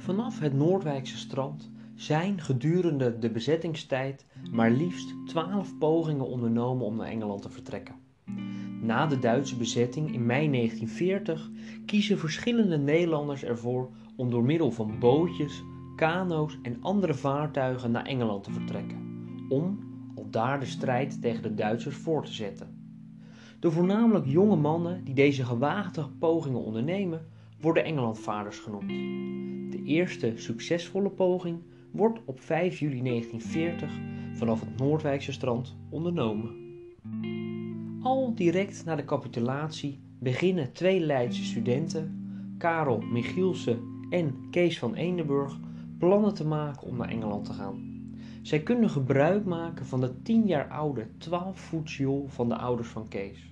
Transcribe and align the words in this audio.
Vanaf 0.00 0.38
het 0.38 0.54
Noordwijkse 0.54 1.16
strand 1.16 1.70
zijn 1.94 2.40
gedurende 2.40 3.18
de 3.18 3.30
bezettingstijd 3.30 4.26
maar 4.50 4.70
liefst 4.70 5.14
twaalf 5.26 5.78
pogingen 5.78 6.26
ondernomen 6.26 6.86
om 6.86 6.96
naar 6.96 7.06
Engeland 7.06 7.42
te 7.42 7.50
vertrekken. 7.50 7.94
Na 8.82 9.06
de 9.06 9.18
Duitse 9.18 9.56
bezetting 9.56 10.12
in 10.12 10.26
mei 10.26 10.50
1940 10.50 11.50
kiezen 11.86 12.18
verschillende 12.18 12.78
Nederlanders 12.78 13.44
ervoor 13.44 13.90
om 14.16 14.30
door 14.30 14.44
middel 14.44 14.70
van 14.70 14.98
bootjes, 14.98 15.62
kano's 15.96 16.58
en 16.62 16.76
andere 16.80 17.14
vaartuigen 17.14 17.90
naar 17.90 18.06
Engeland 18.06 18.44
te 18.44 18.52
vertrekken, 18.52 18.98
om 19.48 19.78
al 20.14 20.26
daar 20.30 20.60
de 20.60 20.66
strijd 20.66 21.22
tegen 21.22 21.42
de 21.42 21.54
Duitsers 21.54 21.96
voor 21.96 22.24
te 22.24 22.32
zetten. 22.32 22.94
De 23.58 23.70
voornamelijk 23.70 24.26
jonge 24.26 24.56
mannen 24.56 25.04
die 25.04 25.14
deze 25.14 25.44
gewaagde 25.44 26.06
pogingen 26.18 26.60
ondernemen, 26.60 27.26
worden 27.60 27.84
Engelandvaarders 27.84 28.58
genoemd. 28.58 28.88
De 29.72 29.82
eerste 29.84 30.32
succesvolle 30.34 31.10
poging 31.10 31.58
wordt 31.90 32.20
op 32.24 32.40
5 32.40 32.78
juli 32.78 33.02
1940 33.02 33.90
vanaf 34.34 34.60
het 34.60 34.78
Noordwijkse 34.78 35.32
strand 35.32 35.76
ondernomen. 35.90 36.58
Al 38.02 38.34
direct 38.34 38.84
na 38.84 38.96
de 38.96 39.04
capitulatie 39.04 40.00
beginnen 40.18 40.72
twee 40.72 41.00
Leidse 41.00 41.44
studenten, 41.44 42.24
Karel 42.58 43.00
Michielsen 43.00 43.80
en 44.10 44.34
Kees 44.50 44.78
van 44.78 44.94
Eendenburg, 44.94 45.58
plannen 45.98 46.34
te 46.34 46.46
maken 46.46 46.86
om 46.86 46.96
naar 46.96 47.08
Engeland 47.08 47.44
te 47.44 47.52
gaan. 47.52 47.88
Zij 48.42 48.62
kunnen 48.62 48.90
gebruik 48.90 49.44
maken 49.44 49.86
van 49.86 50.00
de 50.00 50.22
10 50.22 50.46
jaar 50.46 50.68
oude 50.68 51.06
12 51.18 51.72
jol 51.84 52.26
van 52.28 52.48
de 52.48 52.56
ouders 52.56 52.88
van 52.88 53.08
Kees. 53.08 53.49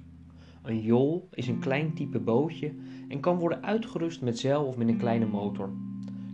Een 0.68 0.80
jol 0.80 1.28
is 1.30 1.48
een 1.48 1.58
klein 1.58 1.94
type 1.94 2.18
bootje 2.18 2.74
en 3.08 3.20
kan 3.20 3.38
worden 3.38 3.62
uitgerust 3.62 4.22
met 4.22 4.38
zeil 4.38 4.64
of 4.64 4.76
met 4.76 4.88
een 4.88 4.98
kleine 4.98 5.26
motor. 5.26 5.70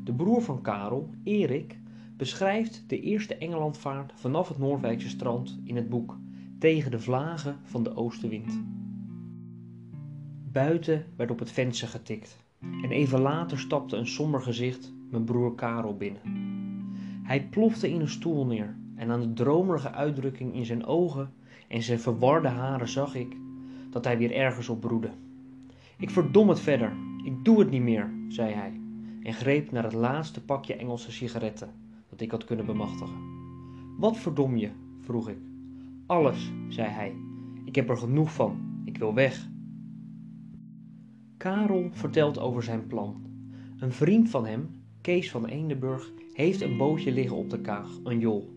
De 0.05 0.13
broer 0.13 0.43
van 0.43 0.63
Karel, 0.63 1.11
Erik, 1.23 1.79
beschrijft 2.17 2.85
de 2.87 3.01
eerste 3.01 3.37
Engelandvaart 3.37 4.13
vanaf 4.15 4.49
het 4.49 4.59
Noordwijkse 4.59 5.09
strand 5.09 5.61
in 5.65 5.77
het 5.77 5.89
boek 5.89 6.19
Tegen 6.59 6.91
de 6.91 6.99
vlagen 6.99 7.59
van 7.63 7.83
de 7.83 7.97
oostenwind. 7.97 8.63
Buiten 10.53 11.05
werd 11.17 11.31
op 11.31 11.39
het 11.39 11.51
venster 11.51 11.89
getikt 11.89 12.39
en 12.61 12.91
even 12.91 13.21
later 13.21 13.59
stapte 13.59 13.97
een 13.97 14.07
somber 14.07 14.43
gezicht 14.43 14.93
mijn 15.11 15.25
broer 15.25 15.55
Karel 15.55 15.97
binnen. 15.97 16.23
Hij 17.23 17.49
plofte 17.49 17.91
in 17.91 18.01
een 18.01 18.09
stoel 18.09 18.47
neer 18.47 18.77
en 18.97 19.11
aan 19.11 19.21
de 19.21 19.33
dromerige 19.33 19.91
uitdrukking 19.91 20.55
in 20.55 20.65
zijn 20.65 20.85
ogen 20.87 21.33
en 21.69 21.83
zijn 21.83 22.01
verwarde 22.01 22.49
haren 22.49 22.89
zag 22.89 23.15
ik 23.15 23.37
dat 23.95 24.05
hij 24.05 24.19
weer 24.19 24.33
ergens 24.33 24.69
op 24.69 24.81
broedde. 24.81 25.11
Ik 25.99 26.11
verdom 26.11 26.49
het 26.49 26.61
verder, 26.61 26.93
ik 27.25 27.45
doe 27.45 27.59
het 27.59 27.71
niet 27.71 27.83
meer, 27.83 28.11
zei 28.29 28.53
hij 28.53 28.81
en 29.23 29.33
greep 29.33 29.71
naar 29.71 29.83
het 29.83 29.93
laatste 29.93 30.45
pakje 30.45 30.77
Engelse 30.77 31.13
sigaretten 31.13 31.71
dat 32.09 32.21
ik 32.21 32.31
had 32.31 32.45
kunnen 32.45 32.67
bemachtigen. 32.67 33.17
Wat 33.99 34.17
verdom 34.17 34.57
je? 34.57 34.71
vroeg 35.01 35.29
ik. 35.29 35.39
Alles, 36.07 36.53
zei 36.69 36.89
hij. 36.89 37.15
Ik 37.65 37.75
heb 37.75 37.89
er 37.89 37.97
genoeg 37.97 38.33
van. 38.33 38.83
Ik 38.85 38.97
wil 38.99 39.15
weg. 39.15 39.49
Karel 41.37 41.89
vertelt 41.93 42.39
over 42.39 42.63
zijn 42.63 42.87
plan. 42.87 43.23
Een 43.79 43.93
vriend 43.93 44.31
van 44.31 44.47
hem, 44.47 44.69
Kees 45.01 45.31
van 45.31 45.47
Eendenburg, 45.47 46.13
heeft 46.33 46.61
een 46.61 46.77
bootje 46.77 47.13
liggen 47.13 47.37
op 47.37 47.51
de 47.51 47.61
kaag, 47.61 47.89
een 48.05 48.19
jol. 48.19 48.53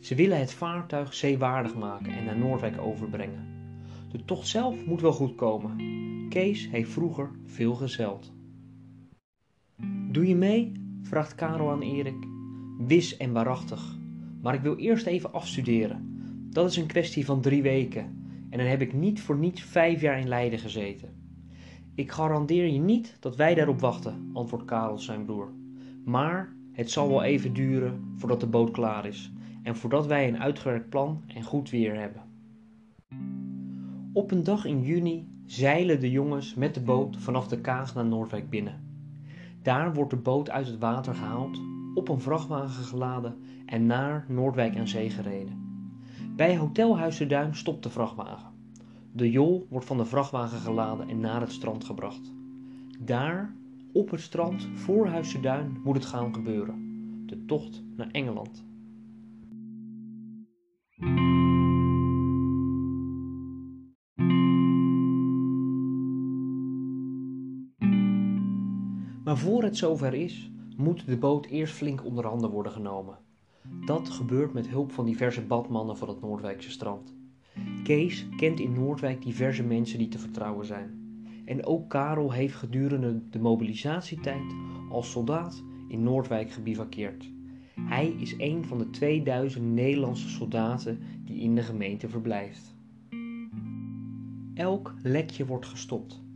Ze 0.00 0.14
willen 0.14 0.38
het 0.38 0.52
vaartuig 0.52 1.14
zeewaardig 1.14 1.74
maken 1.74 2.12
en 2.12 2.24
naar 2.24 2.38
Noordwijk 2.38 2.80
overbrengen. 2.80 3.57
De 4.10 4.24
tocht 4.24 4.46
zelf 4.46 4.86
moet 4.86 5.00
wel 5.00 5.12
goed 5.12 5.34
komen. 5.34 5.76
Kees 6.28 6.70
heeft 6.70 6.90
vroeger 6.90 7.30
veel 7.44 7.74
gezeld. 7.74 8.32
Doe 10.10 10.26
je 10.26 10.36
mee? 10.36 10.72
vraagt 11.02 11.34
Karel 11.34 11.70
aan 11.70 11.82
Erik. 11.82 12.26
Wis 12.78 13.16
en 13.16 13.32
waarachtig. 13.32 13.98
Maar 14.42 14.54
ik 14.54 14.60
wil 14.60 14.76
eerst 14.76 15.06
even 15.06 15.32
afstuderen. 15.32 16.20
Dat 16.50 16.70
is 16.70 16.76
een 16.76 16.86
kwestie 16.86 17.24
van 17.24 17.40
drie 17.40 17.62
weken. 17.62 18.02
En 18.50 18.58
dan 18.58 18.66
heb 18.66 18.80
ik 18.80 18.92
niet 18.92 19.20
voor 19.20 19.36
niets 19.36 19.62
vijf 19.62 20.00
jaar 20.00 20.20
in 20.20 20.28
Leiden 20.28 20.58
gezeten. 20.58 21.08
Ik 21.94 22.10
garandeer 22.10 22.66
je 22.66 22.78
niet 22.78 23.16
dat 23.20 23.36
wij 23.36 23.54
daarop 23.54 23.80
wachten, 23.80 24.30
antwoordt 24.32 24.64
Karel 24.64 24.98
zijn 24.98 25.24
broer. 25.24 25.52
Maar 26.04 26.56
het 26.72 26.90
zal 26.90 27.08
wel 27.08 27.22
even 27.22 27.52
duren 27.52 28.12
voordat 28.16 28.40
de 28.40 28.46
boot 28.46 28.70
klaar 28.70 29.06
is 29.06 29.32
en 29.62 29.76
voordat 29.76 30.06
wij 30.06 30.28
een 30.28 30.38
uitgewerkt 30.38 30.88
plan 30.88 31.22
en 31.26 31.42
goed 31.42 31.70
weer 31.70 31.94
hebben. 32.00 32.27
Op 34.12 34.30
een 34.30 34.44
dag 34.44 34.64
in 34.64 34.82
juni 34.82 35.28
zeilen 35.46 36.00
de 36.00 36.10
jongens 36.10 36.54
met 36.54 36.74
de 36.74 36.80
boot 36.80 37.16
vanaf 37.16 37.48
de 37.48 37.60
Kaag 37.60 37.94
naar 37.94 38.06
Noordwijk 38.06 38.50
binnen. 38.50 38.80
Daar 39.62 39.94
wordt 39.94 40.10
de 40.10 40.16
boot 40.16 40.50
uit 40.50 40.66
het 40.66 40.78
water 40.78 41.14
gehaald, 41.14 41.60
op 41.94 42.08
een 42.08 42.20
vrachtwagen 42.20 42.84
geladen 42.84 43.36
en 43.66 43.86
naar 43.86 44.24
Noordwijk 44.28 44.76
aan 44.76 44.88
zee 44.88 45.10
gereden. 45.10 45.66
Bij 46.36 46.56
Hotel 46.56 46.96
de 46.96 47.48
stopt 47.52 47.82
de 47.82 47.90
vrachtwagen. 47.90 48.50
De 49.12 49.30
jol 49.30 49.66
wordt 49.70 49.86
van 49.86 49.96
de 49.96 50.04
vrachtwagen 50.04 50.58
geladen 50.58 51.08
en 51.08 51.20
naar 51.20 51.40
het 51.40 51.52
strand 51.52 51.84
gebracht. 51.84 52.32
Daar, 52.98 53.54
op 53.92 54.10
het 54.10 54.20
strand 54.20 54.68
voor 54.74 55.06
Huis 55.06 55.40
Duin, 55.40 55.80
moet 55.84 55.94
het 55.94 56.06
gaan 56.06 56.34
gebeuren. 56.34 56.86
De 57.26 57.44
tocht 57.44 57.82
naar 57.96 58.08
Engeland. 58.10 58.64
Maar 69.28 69.38
voor 69.38 69.62
het 69.62 69.76
zover 69.76 70.14
is, 70.14 70.50
moet 70.76 71.06
de 71.06 71.16
boot 71.16 71.46
eerst 71.46 71.74
flink 71.74 72.04
onder 72.04 72.26
handen 72.26 72.50
worden 72.50 72.72
genomen. 72.72 73.18
Dat 73.86 74.08
gebeurt 74.08 74.52
met 74.52 74.68
hulp 74.68 74.92
van 74.92 75.04
diverse 75.04 75.42
badmannen 75.42 75.96
van 75.96 76.08
het 76.08 76.20
Noordwijkse 76.20 76.70
strand. 76.70 77.14
Kees 77.82 78.26
kent 78.36 78.60
in 78.60 78.72
Noordwijk 78.72 79.22
diverse 79.22 79.62
mensen 79.62 79.98
die 79.98 80.08
te 80.08 80.18
vertrouwen 80.18 80.66
zijn. 80.66 80.90
En 81.44 81.66
ook 81.66 81.90
Karel 81.90 82.32
heeft 82.32 82.54
gedurende 82.54 83.28
de 83.30 83.38
mobilisatietijd 83.38 84.54
als 84.90 85.10
soldaat 85.10 85.62
in 85.88 86.02
Noordwijk 86.02 86.50
gebivakkeerd. 86.50 87.30
Hij 87.80 88.08
is 88.08 88.34
een 88.38 88.64
van 88.64 88.78
de 88.78 88.90
2000 88.90 89.64
Nederlandse 89.64 90.28
soldaten 90.28 90.98
die 91.24 91.40
in 91.40 91.54
de 91.54 91.62
gemeente 91.62 92.08
verblijft. 92.08 92.74
Elk 94.54 94.94
lekje 95.02 95.46
wordt 95.46 95.66
gestopt. 95.66 96.26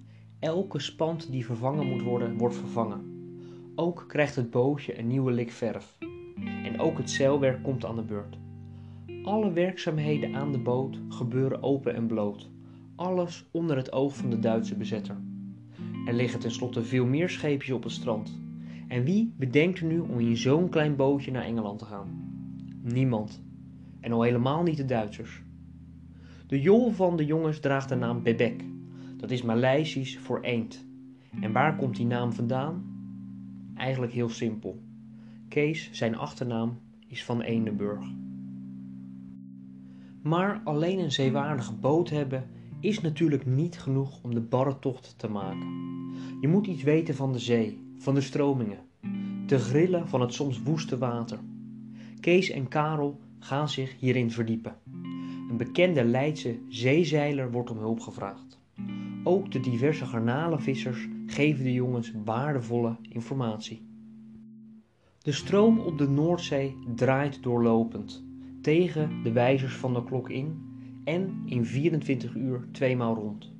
Elke 0.42 0.80
spand 0.80 1.30
die 1.30 1.46
vervangen 1.46 1.86
moet 1.86 2.02
worden, 2.02 2.36
wordt 2.36 2.54
vervangen. 2.54 3.00
Ook 3.74 4.04
krijgt 4.08 4.36
het 4.36 4.50
bootje 4.50 4.98
een 4.98 5.06
nieuwe 5.06 5.32
lik 5.32 5.50
verf. 5.50 5.98
En 6.64 6.80
ook 6.80 6.98
het 6.98 7.10
zeilwerk 7.10 7.62
komt 7.62 7.84
aan 7.84 7.96
de 7.96 8.02
beurt. 8.02 8.38
Alle 9.22 9.52
werkzaamheden 9.52 10.34
aan 10.34 10.52
de 10.52 10.58
boot 10.58 10.98
gebeuren 11.08 11.62
open 11.62 11.94
en 11.94 12.06
bloot. 12.06 12.50
Alles 12.96 13.48
onder 13.50 13.76
het 13.76 13.92
oog 13.92 14.16
van 14.16 14.30
de 14.30 14.38
Duitse 14.38 14.76
bezetter. 14.76 15.16
Er 16.06 16.14
liggen 16.14 16.40
tenslotte 16.40 16.82
veel 16.82 17.06
meer 17.06 17.28
scheepjes 17.28 17.74
op 17.74 17.82
het 17.82 17.92
strand. 17.92 18.40
En 18.88 19.04
wie 19.04 19.34
bedenkt 19.36 19.78
er 19.78 19.86
nu 19.86 19.98
om 19.98 20.18
in 20.18 20.36
zo'n 20.36 20.68
klein 20.68 20.96
bootje 20.96 21.30
naar 21.30 21.44
Engeland 21.44 21.78
te 21.78 21.84
gaan? 21.84 22.34
Niemand. 22.82 23.42
En 24.00 24.12
al 24.12 24.22
helemaal 24.22 24.62
niet 24.62 24.76
de 24.76 24.84
Duitsers. 24.84 25.42
De 26.46 26.60
jol 26.60 26.90
van 26.90 27.16
de 27.16 27.24
jongens 27.24 27.60
draagt 27.60 27.88
de 27.88 27.94
naam 27.94 28.22
Bebek. 28.22 28.70
Dat 29.22 29.30
is 29.30 29.42
Maleisisch 29.42 30.18
voor 30.18 30.40
eend. 30.40 30.86
En 31.40 31.52
waar 31.52 31.76
komt 31.76 31.96
die 31.96 32.06
naam 32.06 32.32
vandaan? 32.32 32.84
Eigenlijk 33.74 34.12
heel 34.12 34.28
simpel. 34.28 34.82
Kees, 35.48 35.88
zijn 35.92 36.16
achternaam, 36.16 36.78
is 37.06 37.24
van 37.24 37.40
Eendenburg. 37.40 38.04
Maar 40.22 40.60
alleen 40.64 40.98
een 40.98 41.12
zeewaardige 41.12 41.74
boot 41.74 42.10
hebben 42.10 42.46
is 42.80 43.00
natuurlijk 43.00 43.46
niet 43.46 43.78
genoeg 43.78 44.22
om 44.22 44.34
de 44.34 44.40
barre 44.40 44.78
tocht 44.78 45.14
te 45.18 45.28
maken. 45.28 45.68
Je 46.40 46.48
moet 46.48 46.66
iets 46.66 46.82
weten 46.82 47.14
van 47.14 47.32
de 47.32 47.38
zee, 47.38 47.80
van 47.98 48.14
de 48.14 48.20
stromingen, 48.20 48.78
de 49.46 49.58
grillen 49.58 50.08
van 50.08 50.20
het 50.20 50.34
soms 50.34 50.62
woeste 50.62 50.98
water. 50.98 51.38
Kees 52.20 52.50
en 52.50 52.68
Karel 52.68 53.20
gaan 53.38 53.68
zich 53.68 53.98
hierin 53.98 54.30
verdiepen. 54.30 54.76
Een 55.50 55.56
bekende 55.56 56.04
Leidse 56.04 56.58
zeezeiler 56.68 57.50
wordt 57.50 57.70
om 57.70 57.78
hulp 57.78 58.00
gevraagd. 58.00 58.61
Ook 59.24 59.50
de 59.52 59.60
diverse 59.60 60.06
garnalenvissers 60.06 61.08
geven 61.26 61.64
de 61.64 61.72
jongens 61.72 62.12
waardevolle 62.24 62.96
informatie. 63.02 63.82
De 65.18 65.32
stroom 65.32 65.78
op 65.78 65.98
de 65.98 66.08
Noordzee 66.08 66.76
draait 66.94 67.42
doorlopend 67.42 68.24
tegen 68.60 69.22
de 69.22 69.32
wijzers 69.32 69.74
van 69.74 69.94
de 69.94 70.04
klok 70.04 70.30
in 70.30 70.62
en 71.04 71.42
in 71.46 71.66
24 71.66 72.34
uur 72.34 72.68
tweemaal 72.72 73.14
rond. 73.14 73.52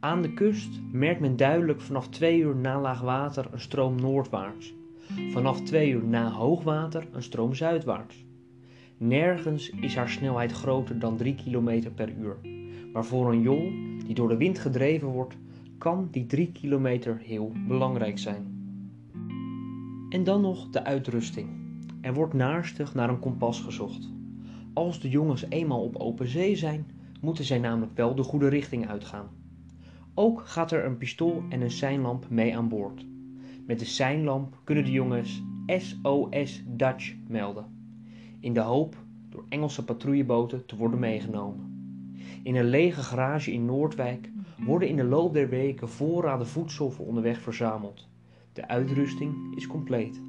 Aan 0.00 0.22
de 0.22 0.34
kust 0.34 0.80
merkt 0.92 1.20
men 1.20 1.36
duidelijk 1.36 1.80
vanaf 1.80 2.08
2 2.08 2.38
uur 2.38 2.56
na 2.56 2.80
laagwater 2.80 3.48
een 3.52 3.60
stroom 3.60 4.00
noordwaarts, 4.00 4.74
vanaf 5.30 5.62
2 5.62 5.90
uur 5.90 6.04
na 6.04 6.30
hoogwater 6.30 7.08
een 7.12 7.22
stroom 7.22 7.54
zuidwaarts. 7.54 8.24
Nergens 8.96 9.70
is 9.70 9.94
haar 9.94 10.08
snelheid 10.08 10.52
groter 10.52 10.98
dan 10.98 11.16
3 11.16 11.34
km 11.34 11.90
per 11.94 12.12
uur, 12.18 12.36
maar 12.92 13.04
voor 13.04 13.32
een 13.32 13.40
jol 13.40 13.72
die 14.10 14.18
door 14.18 14.28
de 14.28 14.36
wind 14.36 14.58
gedreven 14.58 15.08
wordt, 15.08 15.36
kan 15.78 16.08
die 16.10 16.26
3 16.26 16.52
kilometer 16.52 17.18
heel 17.18 17.52
belangrijk 17.68 18.18
zijn. 18.18 18.46
En 20.08 20.24
dan 20.24 20.40
nog 20.40 20.70
de 20.70 20.84
uitrusting. 20.84 21.48
Er 22.00 22.14
wordt 22.14 22.34
naarstig 22.34 22.94
naar 22.94 23.08
een 23.08 23.18
kompas 23.18 23.60
gezocht. 23.60 24.12
Als 24.72 25.00
de 25.00 25.08
jongens 25.08 25.44
eenmaal 25.48 25.82
op 25.82 25.96
open 25.96 26.28
zee 26.28 26.56
zijn, 26.56 26.86
moeten 27.20 27.44
zij 27.44 27.58
namelijk 27.58 27.96
wel 27.96 28.14
de 28.14 28.22
goede 28.22 28.48
richting 28.48 28.88
uitgaan. 28.88 29.28
Ook 30.14 30.40
gaat 30.46 30.72
er 30.72 30.84
een 30.84 30.98
pistool 30.98 31.42
en 31.48 31.60
een 31.60 31.70
seinlamp 31.70 32.30
mee 32.30 32.56
aan 32.56 32.68
boord. 32.68 33.06
Met 33.66 33.78
de 33.78 33.84
seinlamp 33.84 34.60
kunnen 34.64 34.84
de 34.84 34.92
jongens 34.92 35.42
SOS 35.66 36.62
Dutch 36.66 37.14
melden, 37.28 37.66
in 38.40 38.52
de 38.52 38.60
hoop 38.60 38.96
door 39.28 39.44
Engelse 39.48 39.84
patrouilleboten 39.84 40.66
te 40.66 40.76
worden 40.76 40.98
meegenomen. 40.98 41.69
In 42.42 42.56
een 42.56 42.68
lege 42.68 43.02
garage 43.02 43.52
in 43.52 43.64
Noordwijk 43.64 44.30
worden 44.64 44.88
in 44.88 44.96
de 44.96 45.04
loop 45.04 45.32
der 45.32 45.48
weken 45.48 45.88
voorraden 45.88 46.46
voedsel 46.46 46.94
onderweg 46.98 47.40
verzameld. 47.40 48.08
De 48.52 48.68
uitrusting 48.68 49.56
is 49.56 49.66
compleet. 49.66 50.22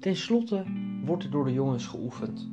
Ten 0.00 0.16
slotte 0.16 0.64
wordt 1.04 1.24
er 1.24 1.30
door 1.30 1.44
de 1.44 1.52
jongens 1.52 1.86
geoefend. 1.86 2.50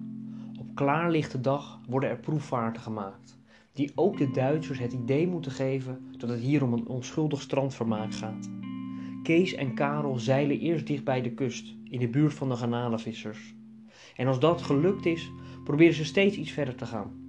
Op 0.59 0.75
klaarlichte 0.75 1.41
dag 1.41 1.79
worden 1.87 2.09
er 2.09 2.19
proefvaarten 2.19 2.81
gemaakt, 2.81 3.39
die 3.73 3.91
ook 3.95 4.17
de 4.17 4.31
Duitsers 4.31 4.79
het 4.79 4.93
idee 4.93 5.27
moeten 5.27 5.51
geven 5.51 6.01
dat 6.17 6.29
het 6.29 6.39
hier 6.39 6.63
om 6.63 6.73
een 6.73 6.87
onschuldig 6.87 7.41
strandvermaak 7.41 8.13
gaat. 8.13 8.49
Kees 9.23 9.53
en 9.53 9.73
Karel 9.73 10.19
zeilen 10.19 10.59
eerst 10.59 10.87
dicht 10.87 11.03
bij 11.03 11.21
de 11.21 11.31
kust, 11.31 11.75
in 11.89 11.99
de 11.99 12.09
buurt 12.09 12.33
van 12.33 12.49
de 12.49 12.55
garnalenvissers. 12.55 13.55
En 14.15 14.27
als 14.27 14.39
dat 14.39 14.61
gelukt 14.61 15.05
is, 15.05 15.31
proberen 15.63 15.93
ze 15.93 16.05
steeds 16.05 16.37
iets 16.37 16.51
verder 16.51 16.75
te 16.75 16.85
gaan. 16.85 17.22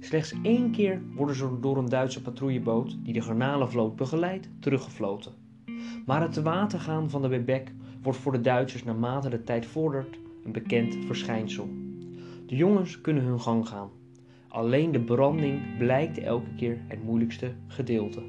Slechts 0.00 0.34
één 0.42 0.70
keer 0.70 1.02
worden 1.14 1.36
ze 1.36 1.60
door 1.60 1.76
een 1.76 1.88
Duitse 1.88 2.22
patrouilleboot, 2.22 2.96
die 3.04 3.12
de 3.12 3.20
garnalenvloot 3.20 3.96
begeleidt, 3.96 4.48
teruggefloten. 4.60 5.32
Maar 6.06 6.20
het 6.20 6.32
te 6.32 6.42
water 6.42 6.80
gaan 6.80 7.10
van 7.10 7.22
de 7.22 7.28
Bebek 7.28 7.72
wordt 8.02 8.18
voor 8.18 8.32
de 8.32 8.40
Duitsers 8.40 8.84
naarmate 8.84 9.28
de 9.28 9.44
tijd 9.44 9.66
vordert 9.66 10.18
een 10.44 10.52
bekend 10.52 10.96
verschijnsel. 11.06 11.68
De 12.46 12.56
jongens 12.56 13.00
kunnen 13.00 13.22
hun 13.22 13.40
gang 13.40 13.68
gaan. 13.68 13.90
Alleen 14.48 14.92
de 14.92 15.00
branding 15.00 15.78
blijkt 15.78 16.18
elke 16.18 16.54
keer 16.56 16.78
het 16.86 17.04
moeilijkste 17.04 17.52
gedeelte. 17.66 18.22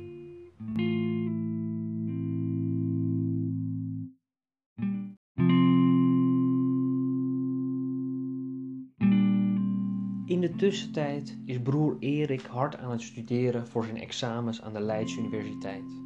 In 10.30 10.42
de 10.42 10.56
tussentijd 10.56 11.38
is 11.46 11.62
broer 11.62 11.98
Erik 12.00 12.42
hard 12.42 12.78
aan 12.78 12.92
het 12.92 13.02
studeren 13.02 13.68
voor 13.68 13.84
zijn 13.84 13.98
examens 13.98 14.62
aan 14.62 14.74
de 14.74 14.80
Leids 14.80 15.18
Universiteit. 15.18 16.02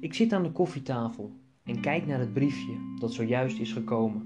Ik 0.00 0.14
zit 0.14 0.32
aan 0.32 0.42
de 0.42 0.52
koffietafel 0.52 1.32
en 1.64 1.80
kijk 1.80 2.06
naar 2.06 2.18
het 2.18 2.32
briefje 2.32 2.96
dat 2.98 3.12
zojuist 3.12 3.58
is 3.58 3.72
gekomen. 3.72 4.22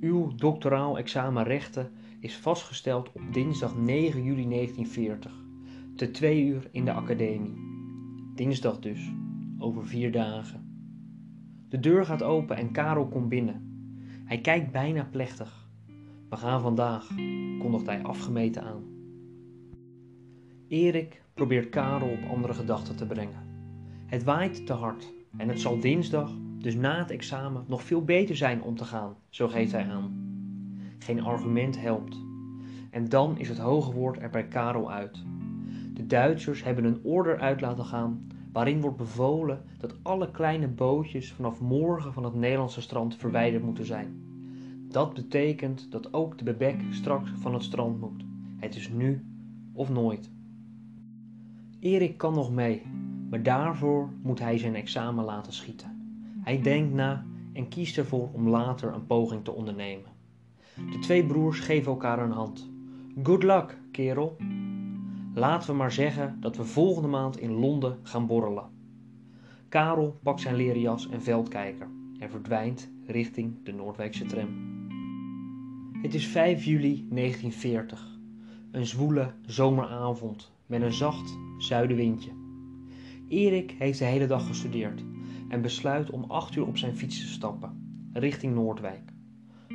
Uw 0.00 0.34
doctoraal 0.34 0.98
examen 0.98 1.44
rechten 1.44 1.90
is 2.20 2.36
vastgesteld 2.36 3.12
op 3.12 3.22
dinsdag 3.32 3.76
9 3.76 4.22
juli 4.22 4.48
1940, 4.48 5.44
te 5.96 6.10
twee 6.10 6.44
uur 6.44 6.68
in 6.70 6.84
de 6.84 6.92
academie. 6.92 7.54
Dinsdag 8.34 8.78
dus, 8.78 9.10
over 9.58 9.86
vier 9.86 10.12
dagen. 10.12 10.60
De 11.68 11.80
deur 11.80 12.04
gaat 12.04 12.22
open 12.22 12.56
en 12.56 12.72
Karel 12.72 13.08
komt 13.08 13.28
binnen. 13.28 13.88
Hij 14.24 14.40
kijkt 14.40 14.72
bijna 14.72 15.08
plechtig. 15.10 15.69
We 16.30 16.36
gaan 16.36 16.60
vandaag, 16.60 17.08
kondigt 17.58 17.86
hij 17.86 18.02
afgemeten 18.02 18.62
aan. 18.62 18.82
Erik 20.68 21.22
probeert 21.34 21.68
Karel 21.68 22.08
op 22.08 22.30
andere 22.30 22.54
gedachten 22.54 22.96
te 22.96 23.06
brengen. 23.06 23.38
Het 24.06 24.24
waait 24.24 24.66
te 24.66 24.72
hard 24.72 25.12
en 25.36 25.48
het 25.48 25.60
zal 25.60 25.80
dinsdag, 25.80 26.32
dus 26.58 26.74
na 26.74 26.98
het 26.98 27.10
examen, 27.10 27.64
nog 27.68 27.82
veel 27.82 28.04
beter 28.04 28.36
zijn 28.36 28.62
om 28.62 28.76
te 28.76 28.84
gaan, 28.84 29.16
zo 29.28 29.48
geeft 29.48 29.72
hij 29.72 29.84
aan. 29.84 30.12
Geen 30.98 31.22
argument 31.22 31.80
helpt. 31.80 32.16
En 32.90 33.08
dan 33.08 33.38
is 33.38 33.48
het 33.48 33.58
hoge 33.58 33.92
woord 33.92 34.22
er 34.22 34.30
bij 34.30 34.48
Karel 34.48 34.90
uit. 34.90 35.24
De 35.94 36.06
Duitsers 36.06 36.62
hebben 36.62 36.84
een 36.84 37.00
order 37.02 37.38
uit 37.38 37.60
laten 37.60 37.84
gaan 37.84 38.26
waarin 38.52 38.80
wordt 38.80 38.96
bevolen 38.96 39.62
dat 39.78 39.94
alle 40.02 40.30
kleine 40.30 40.68
bootjes 40.68 41.32
vanaf 41.32 41.60
morgen 41.60 42.12
van 42.12 42.24
het 42.24 42.34
Nederlandse 42.34 42.80
strand 42.80 43.16
verwijderd 43.16 43.62
moeten 43.64 43.84
zijn. 43.84 44.29
Dat 44.90 45.14
betekent 45.14 45.90
dat 45.90 46.12
ook 46.12 46.38
de 46.38 46.44
bebek 46.44 46.80
straks 46.90 47.30
van 47.34 47.54
het 47.54 47.62
strand 47.62 48.00
moet. 48.00 48.24
Het 48.56 48.76
is 48.76 48.88
nu 48.88 49.24
of 49.72 49.90
nooit. 49.90 50.30
Erik 51.80 52.18
kan 52.18 52.34
nog 52.34 52.52
mee, 52.52 52.82
maar 53.30 53.42
daarvoor 53.42 54.10
moet 54.22 54.38
hij 54.38 54.58
zijn 54.58 54.74
examen 54.74 55.24
laten 55.24 55.52
schieten. 55.52 56.22
Hij 56.42 56.62
denkt 56.62 56.94
na 56.94 57.24
en 57.52 57.68
kiest 57.68 57.98
ervoor 57.98 58.28
om 58.32 58.48
later 58.48 58.94
een 58.94 59.06
poging 59.06 59.44
te 59.44 59.52
ondernemen. 59.52 60.10
De 60.90 60.98
twee 60.98 61.26
broers 61.26 61.60
geven 61.60 61.92
elkaar 61.92 62.18
een 62.18 62.30
hand. 62.30 62.70
Good 63.22 63.42
luck, 63.42 63.78
kerel. 63.90 64.36
Laten 65.34 65.70
we 65.70 65.76
maar 65.76 65.92
zeggen 65.92 66.36
dat 66.40 66.56
we 66.56 66.64
volgende 66.64 67.08
maand 67.08 67.38
in 67.38 67.52
Londen 67.52 67.98
gaan 68.02 68.26
borrelen. 68.26 68.68
Karel 69.68 70.18
pakt 70.22 70.40
zijn 70.40 70.54
leren 70.54 70.80
jas 70.80 71.08
en 71.08 71.22
veldkijker 71.22 71.88
en 72.18 72.30
verdwijnt 72.30 72.90
richting 73.06 73.64
de 73.64 73.72
Noordwijkse 73.72 74.24
tram. 74.24 74.69
Het 76.02 76.14
is 76.14 76.26
5 76.26 76.64
juli 76.64 77.06
1940. 77.10 78.18
Een 78.70 78.86
zwoele 78.86 79.32
zomeravond 79.46 80.52
met 80.66 80.82
een 80.82 80.92
zacht 80.92 81.38
zuidenwindje. 81.58 82.30
Erik 83.28 83.74
heeft 83.78 83.98
de 83.98 84.04
hele 84.04 84.26
dag 84.26 84.46
gestudeerd 84.46 85.04
en 85.48 85.62
besluit 85.62 86.10
om 86.10 86.24
8 86.24 86.56
uur 86.56 86.66
op 86.66 86.76
zijn 86.76 86.96
fiets 86.96 87.20
te 87.20 87.26
stappen, 87.26 88.00
richting 88.12 88.54
Noordwijk. 88.54 89.12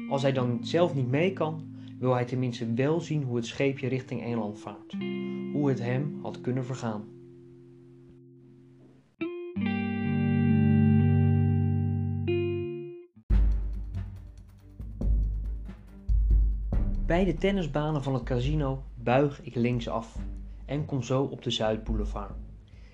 Als 0.09 0.21
hij 0.21 0.33
dan 0.33 0.59
zelf 0.61 0.95
niet 0.95 1.09
mee 1.09 1.33
kan, 1.33 1.75
wil 1.99 2.13
hij 2.13 2.25
tenminste 2.25 2.73
wel 2.73 3.01
zien 3.01 3.23
hoe 3.23 3.35
het 3.35 3.45
scheepje 3.45 3.87
richting 3.87 4.21
Engeland 4.21 4.59
vaart, 4.59 4.95
hoe 5.53 5.69
het 5.69 5.79
hem 5.79 6.19
had 6.21 6.41
kunnen 6.41 6.65
vergaan. 6.65 7.14
Bij 17.15 17.25
de 17.25 17.33
tennisbanen 17.33 18.03
van 18.03 18.13
het 18.13 18.23
casino 18.23 18.83
buig 18.95 19.41
ik 19.43 19.55
linksaf 19.55 20.17
en 20.65 20.85
kom 20.85 21.03
zo 21.03 21.23
op 21.23 21.43
de 21.43 21.49
Zuidboulevard. 21.49 22.33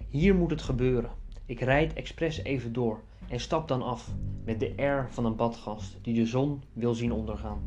Hier 0.10 0.36
moet 0.36 0.50
het 0.50 0.62
gebeuren. 0.62 1.10
Ik 1.46 1.60
rijd 1.60 1.94
expres 1.94 2.44
even 2.44 2.74
door 2.74 3.00
en 3.28 3.40
stap 3.40 3.68
dan 3.68 3.82
af 3.82 4.10
met 4.46 4.60
de 4.60 4.74
air 4.78 5.08
van 5.10 5.26
een 5.26 5.36
badgast 5.36 5.98
die 6.02 6.14
de 6.14 6.26
zon 6.26 6.62
wil 6.74 6.94
zien 6.94 7.12
ondergaan. 7.12 7.62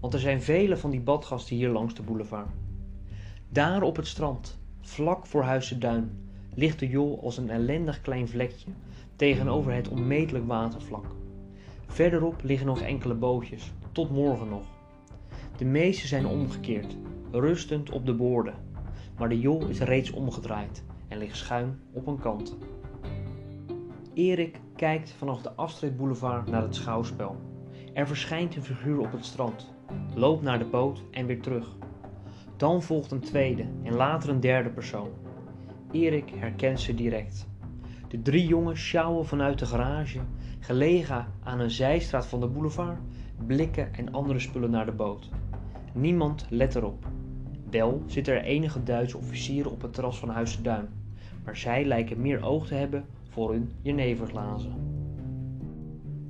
Want 0.00 0.14
er 0.14 0.20
zijn 0.20 0.42
vele 0.42 0.76
van 0.76 0.90
die 0.90 1.00
badgasten 1.00 1.56
hier 1.56 1.70
langs 1.70 1.94
de 1.94 2.02
boulevard. 2.02 2.50
Daar 3.48 3.82
op 3.82 3.96
het 3.96 4.06
strand, 4.06 4.58
vlak 4.80 5.26
voor 5.26 5.42
Huizen 5.42 5.80
Duin, 5.80 6.28
ligt 6.54 6.78
de 6.78 6.88
jol 6.88 7.20
als 7.22 7.36
een 7.36 7.50
ellendig 7.50 8.00
klein 8.00 8.28
vlekje 8.28 8.70
tegenover 9.16 9.72
het 9.72 9.88
onmetelijk 9.88 10.46
watervlak. 10.46 11.06
Verderop 11.86 12.42
liggen 12.42 12.66
nog 12.66 12.80
enkele 12.80 13.14
bootjes, 13.14 13.72
tot 13.92 14.10
morgen 14.10 14.48
nog. 14.48 14.73
De 15.56 15.64
meeste 15.64 16.06
zijn 16.06 16.26
omgekeerd, 16.26 16.96
rustend 17.30 17.90
op 17.90 18.06
de 18.06 18.14
boorden, 18.14 18.54
maar 19.18 19.28
de 19.28 19.40
jol 19.40 19.66
is 19.66 19.80
reeds 19.80 20.10
omgedraaid 20.10 20.84
en 21.08 21.18
ligt 21.18 21.36
schuin 21.36 21.80
op 21.92 22.06
een 22.06 22.18
kant. 22.18 22.56
Erik 24.14 24.60
kijkt 24.76 25.10
vanaf 25.10 25.42
de 25.42 25.52
Afstreekboulevard 25.52 26.50
naar 26.50 26.62
het 26.62 26.74
schouwspel. 26.74 27.36
Er 27.92 28.06
verschijnt 28.06 28.56
een 28.56 28.62
figuur 28.62 28.98
op 28.98 29.12
het 29.12 29.24
strand, 29.24 29.72
loopt 30.14 30.42
naar 30.42 30.58
de 30.58 30.64
boot 30.64 31.02
en 31.10 31.26
weer 31.26 31.40
terug. 31.40 31.76
Dan 32.56 32.82
volgt 32.82 33.10
een 33.10 33.20
tweede 33.20 33.66
en 33.82 33.94
later 33.94 34.30
een 34.30 34.40
derde 34.40 34.70
persoon. 34.70 35.10
Erik 35.90 36.30
herkent 36.36 36.80
ze 36.80 36.94
direct. 36.94 37.48
De 38.08 38.22
drie 38.22 38.46
jongens 38.46 38.80
sjouwen 38.80 39.26
vanuit 39.26 39.58
de 39.58 39.66
garage, 39.66 40.20
gelegen 40.58 41.26
aan 41.42 41.60
een 41.60 41.70
zijstraat 41.70 42.26
van 42.26 42.40
de 42.40 42.46
boulevard, 42.46 42.98
blikken 43.46 43.94
en 43.94 44.12
andere 44.12 44.38
spullen 44.38 44.70
naar 44.70 44.86
de 44.86 44.92
boot. 44.92 45.30
Niemand 45.96 46.46
let 46.48 46.74
erop. 46.74 47.06
Wel 47.70 48.02
zitten 48.06 48.34
er 48.34 48.42
enige 48.42 48.82
Duitse 48.82 49.18
officieren 49.18 49.70
op 49.70 49.82
het 49.82 49.94
terras 49.94 50.18
van 50.18 50.28
Huis 50.28 50.56
de 50.56 50.62
Duin, 50.62 50.88
maar 51.44 51.56
zij 51.56 51.84
lijken 51.84 52.20
meer 52.20 52.44
oog 52.44 52.66
te 52.66 52.74
hebben 52.74 53.04
voor 53.28 53.52
hun 53.52 53.70
jeneverglazen. 53.82 54.72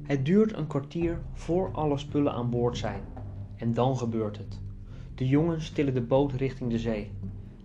Het 0.03 0.25
duurt 0.25 0.57
een 0.57 0.67
kwartier 0.67 1.21
voor 1.33 1.71
alle 1.73 1.99
spullen 1.99 2.33
aan 2.33 2.51
boord 2.51 2.77
zijn. 2.77 3.01
En 3.57 3.75
dan 3.75 3.97
gebeurt 3.97 4.39
het. 4.39 4.61
De 5.15 5.29
jongens 5.29 5.71
tillen 5.71 5.95
de 5.95 6.03
boot 6.03 6.33
richting 6.33 6.71
de 6.71 6.79
zee. 6.79 7.11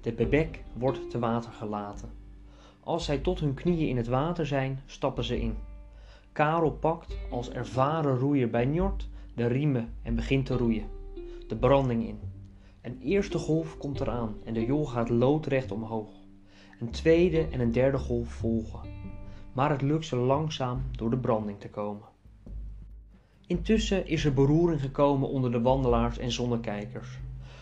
De 0.01 0.13
bebek 0.13 0.63
wordt 0.73 1.09
te 1.09 1.19
water 1.19 1.51
gelaten. 1.51 2.09
Als 2.79 3.05
zij 3.05 3.17
tot 3.17 3.39
hun 3.39 3.53
knieën 3.53 3.87
in 3.87 3.97
het 3.97 4.07
water 4.07 4.45
zijn, 4.45 4.79
stappen 4.85 5.23
ze 5.23 5.41
in. 5.41 5.55
Karel 6.31 6.71
pakt 6.71 7.17
als 7.29 7.51
ervaren 7.51 8.17
roeier 8.17 8.49
bij 8.49 8.65
Njord 8.65 9.09
de 9.35 9.47
riemen 9.47 9.93
en 10.01 10.15
begint 10.15 10.45
te 10.45 10.57
roeien. 10.57 10.98
De 11.49 11.55
branding 11.55 12.07
in. 12.07 12.19
Een 12.81 12.99
eerste 13.01 13.37
golf 13.37 13.77
komt 13.77 13.99
eraan 13.99 14.35
en 14.45 14.53
de 14.53 14.65
jol 14.65 14.85
gaat 14.85 15.09
loodrecht 15.09 15.71
omhoog. 15.71 16.09
Een 16.79 16.89
tweede 16.89 17.47
en 17.47 17.59
een 17.59 17.71
derde 17.71 17.97
golf 17.97 18.27
volgen. 18.27 18.79
Maar 19.53 19.69
het 19.69 19.81
lukt 19.81 20.05
ze 20.05 20.15
langzaam 20.15 20.83
door 20.91 21.09
de 21.09 21.17
branding 21.17 21.59
te 21.59 21.69
komen. 21.69 22.07
Intussen 23.47 24.07
is 24.07 24.25
er 24.25 24.33
beroering 24.33 24.81
gekomen 24.81 25.29
onder 25.29 25.51
de 25.51 25.61
wandelaars 25.61 26.17
en 26.17 26.31
zonnekijkers. 26.31 27.19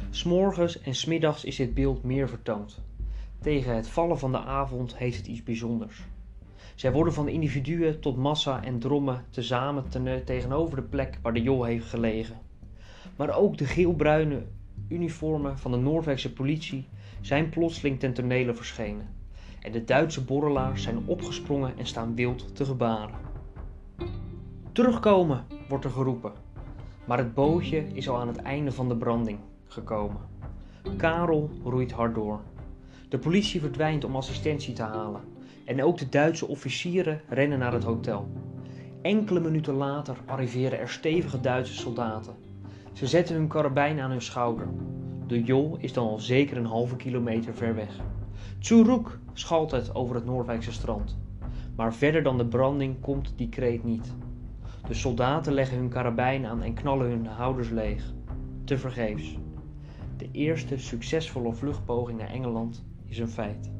S'morgens 0.10 0.82
en 0.82 0.96
smiddags 0.96 1.44
is 1.44 1.56
dit 1.56 1.74
beeld 1.74 2.04
meer 2.04 2.30
vertoond. 2.30 2.82
Tegen 3.40 3.76
het 3.76 3.88
vallen 3.88 4.20
van 4.20 4.32
de 4.32 4.42
avond 4.42 4.98
heeft 4.98 5.18
het 5.18 5.28
iets 5.28 5.44
bijzonders. 5.44 6.04
Zij 6.76 6.92
worden 6.92 7.14
van 7.14 7.28
individuen 7.28 8.00
tot 8.00 8.18
massa 8.18 8.64
en 8.64 8.80
drommen 8.80 9.26
tezamen 9.30 9.90
ten, 9.90 10.26
tegenover 10.26 10.76
de 10.76 10.88
plek 10.88 11.20
waar 11.22 11.34
de 11.34 11.42
jol 11.42 11.64
heeft 11.64 11.86
gelegen. 11.86 12.47
Maar 13.18 13.38
ook 13.38 13.58
de 13.58 13.66
geelbruine 13.66 14.44
uniformen 14.88 15.58
van 15.58 15.72
de 15.72 15.78
Noorwegse 15.78 16.34
politie 16.34 16.88
zijn 17.22 17.50
plotseling 17.50 18.00
ten 18.00 18.14
tonele 18.14 18.54
verschenen. 18.54 19.16
En 19.62 19.72
de 19.72 19.84
Duitse 19.84 20.24
borrelaars 20.24 20.84
zijn 20.84 20.98
opgesprongen 21.06 21.78
en 21.78 21.86
staan 21.86 22.16
wild 22.16 22.56
te 22.56 22.66
gebaren. 22.66 23.16
Terugkomen, 24.72 25.46
wordt 25.70 25.86
er 25.86 25.92
geroepen. 25.92 26.32
Maar 27.06 27.18
het 27.18 27.34
bootje 27.34 27.88
is 27.94 28.10
al 28.10 28.18
aan 28.18 28.28
het 28.28 28.38
einde 28.38 28.72
van 28.72 28.88
de 28.88 28.96
branding 28.96 29.40
gekomen. 29.68 30.22
Karel 30.98 31.50
roeit 31.64 31.92
hard 31.92 32.16
door. 32.16 32.42
De 33.10 33.20
politie 33.20 33.60
verdwijnt 33.60 34.04
om 34.04 34.16
assistentie 34.16 34.74
te 34.74 34.84
halen. 34.84 35.22
En 35.66 35.84
ook 35.84 35.98
de 35.98 36.10
Duitse 36.10 36.48
officieren 36.48 37.22
rennen 37.30 37.60
naar 37.60 37.74
het 37.74 37.84
hotel. 37.84 38.28
Enkele 39.02 39.40
minuten 39.40 39.74
later 39.74 40.18
arriveren 40.26 40.80
er 40.80 40.90
stevige 40.90 41.40
Duitse 41.40 41.74
soldaten. 41.74 42.47
Ze 42.98 43.08
zetten 43.08 43.36
hun 43.36 43.48
karabijn 43.48 44.00
aan 44.00 44.12
hun 44.12 44.22
schouder. 44.22 44.68
De 45.28 45.44
jol 45.44 45.78
is 45.80 45.94
dan 45.94 46.08
al 46.08 46.20
zeker 46.20 46.58
een 46.58 46.66
halve 46.66 46.96
kilometer 46.96 47.54
ver 47.54 47.76
weg. 47.76 48.00
Tsuruk 48.60 49.20
schalt 49.34 49.72
het 49.72 49.96
over 49.96 50.16
het 50.16 50.26
Noorwijkse 50.26 50.72
strand. 50.72 51.18
Maar 51.76 51.94
verder 51.94 52.24
dan 52.24 52.38
de 52.38 52.46
branding 52.46 53.00
komt 53.00 53.34
die 53.36 53.50
kreet 53.50 53.84
niet. 53.84 54.14
De 54.88 54.94
soldaten 54.94 55.54
leggen 55.54 55.78
hun 55.78 55.90
karabijn 55.90 56.46
aan 56.46 56.64
en 56.64 56.74
knallen 56.74 57.10
hun 57.10 57.26
houders 57.26 57.70
leeg. 57.70 58.14
Te 58.64 58.78
vergeefs. 58.78 59.38
De 60.18 60.30
eerste 60.32 60.78
succesvolle 60.78 61.54
vluchtpoging 61.54 62.18
naar 62.18 62.30
Engeland 62.30 62.86
is 63.06 63.20
een 63.20 63.30
feit. 63.30 63.72